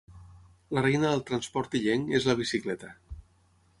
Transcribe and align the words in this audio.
La 0.77 0.83
reina 0.85 1.11
del 1.11 1.21
transport 1.29 1.77
illenc 1.81 2.17
és 2.21 2.27
la 2.31 2.35
bicicleta. 2.43 2.91